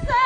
[0.00, 0.21] so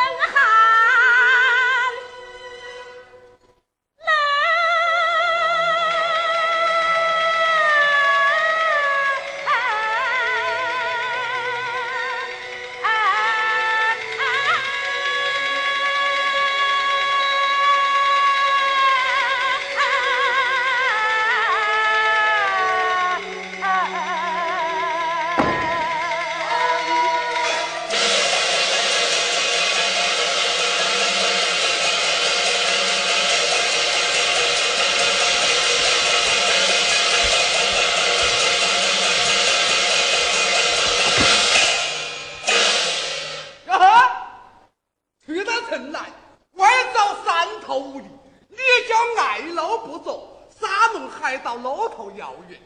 [51.26, 52.56] 来到路驼遥远，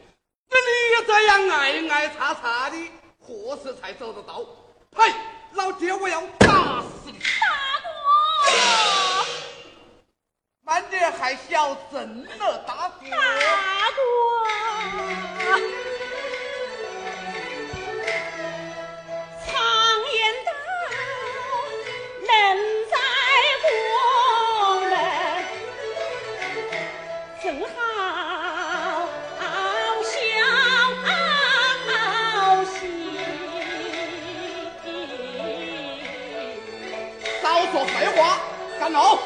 [0.51, 2.77] 你这样挨挨擦擦的，
[3.19, 4.45] 何时才走得到？
[4.95, 5.11] 嘿，
[5.53, 7.17] 老爹，我要打死你！
[7.17, 9.25] 大哥，
[10.61, 13.09] 慢点，还小，真了，大哥。
[13.09, 15.40] 大哥。
[37.71, 38.37] 做废话，
[38.79, 39.17] 干走！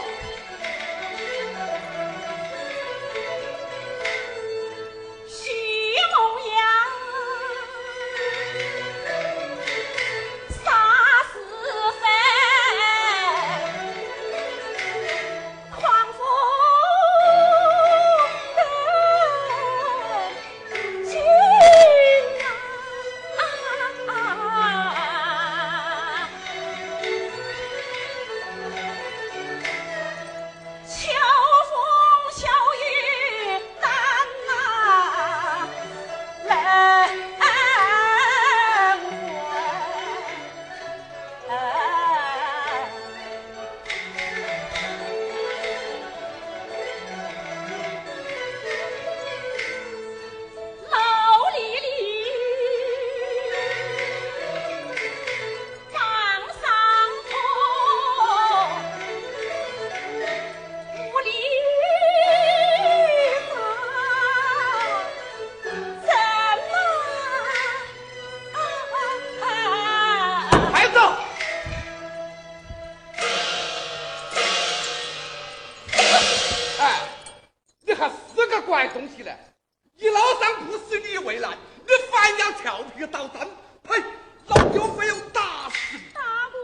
[83.08, 83.48] 导弹，
[83.84, 84.04] 呸！
[84.48, 85.98] 老牛没有打死。
[86.14, 86.56] 大哥，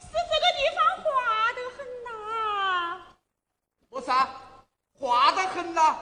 [0.00, 3.06] 是这个地方滑得很呐。
[3.88, 4.30] 不是啊，
[4.98, 5.98] 滑得很呐。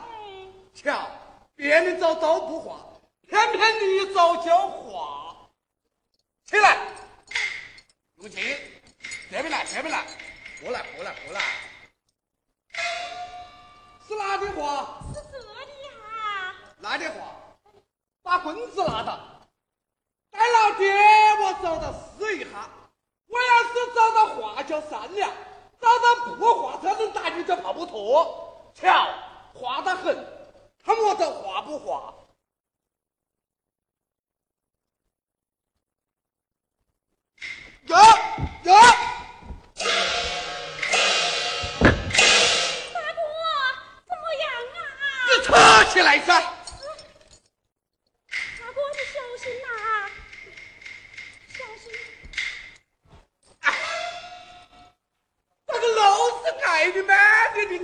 [0.74, 1.10] 瞧，
[1.54, 2.78] 别人走都不滑，
[3.28, 5.36] 偏偏你走就滑。
[6.44, 6.78] 起来，
[8.16, 8.56] 永琴，
[9.30, 10.04] 这边来，这边来，
[10.62, 11.40] 过来，过来，过来。
[14.06, 15.00] 是哪里话？
[15.12, 16.54] 是这里哈、啊。
[16.78, 17.35] 哪里话？
[18.26, 19.20] 把棍子拿到。
[20.32, 22.68] 戴，老爹，我找到试一下。
[23.28, 25.32] 我要是找到话就算了，
[25.80, 28.72] 找到不画这种打你就跑不脱。
[28.74, 29.08] 瞧，
[29.54, 30.26] 画得很，
[30.84, 32.12] 他我这画不画。
[37.86, 37.96] 呀
[38.64, 38.74] 呀！
[42.92, 43.22] 大哥，
[44.02, 44.82] 怎么样啊？
[45.30, 45.54] 你扯
[45.92, 46.55] 起来噻！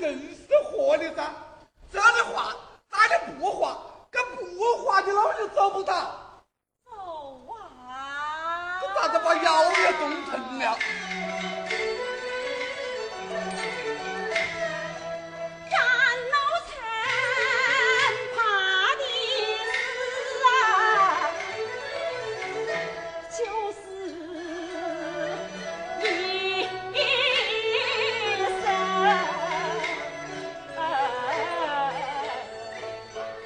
[0.03, 1.31] 人是活的噻，
[1.93, 2.53] 这里画，
[2.91, 3.79] 那就不画，
[4.11, 5.95] 敢不画的老就找不到。
[6.85, 7.55] 走
[7.89, 8.81] 啊！
[8.81, 10.77] 这咋子把腰也冻疼了？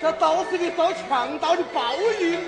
[0.00, 2.38] 这都是你遭强盗的报应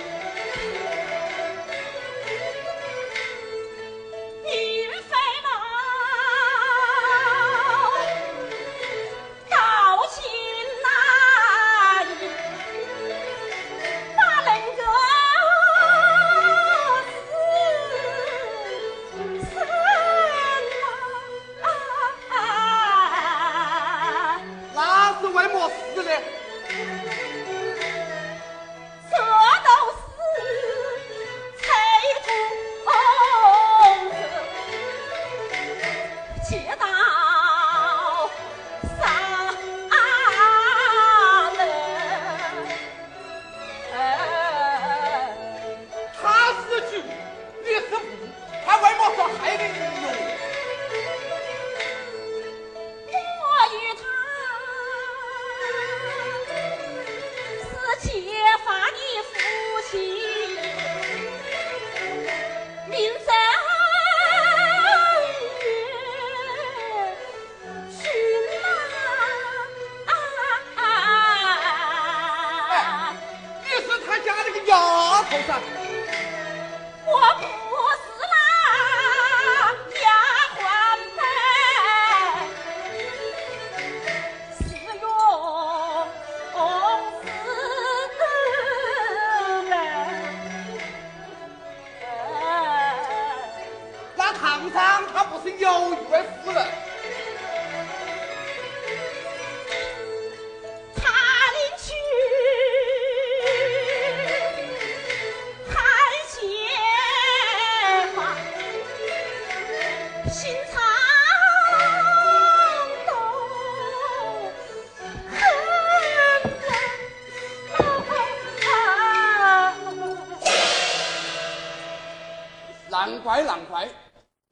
[123.09, 123.89] 难怪难怪，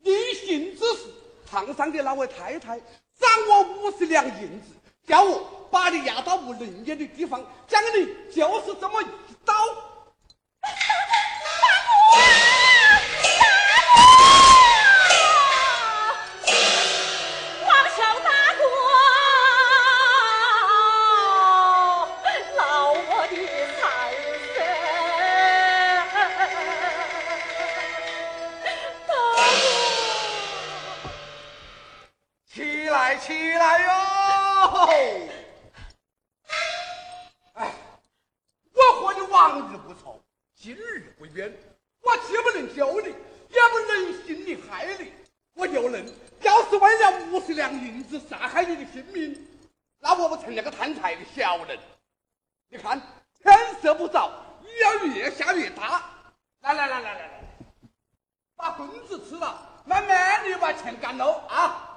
[0.03, 1.05] 你行之时，
[1.49, 4.73] 堂上的那位太太赏我五十两银子，
[5.07, 9.07] 叫我把你押到无人烟的地方，将你就是这么一
[9.45, 9.53] 刀。
[46.71, 49.47] 是为了五十两银子杀害你的性命，
[50.01, 51.79] 那我不成了个贪财的小人？
[52.69, 53.01] 你看
[53.43, 54.31] 天色不早，
[54.63, 56.03] 雨要越下越大。
[56.61, 57.41] 来来来来来来，
[58.57, 61.96] 把棍子吃了，慢慢的把钱赶喽啊！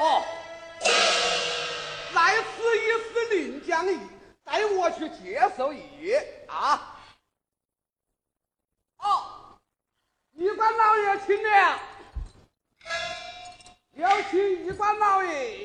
[0.00, 0.24] 哦，
[2.14, 4.00] 来此已是临江驿，
[4.42, 6.14] 带我去接受义
[6.46, 6.98] 啊。
[8.96, 9.58] 哦，
[10.32, 11.78] 玉官老爷请了。
[13.92, 15.59] 有请玉官老爷。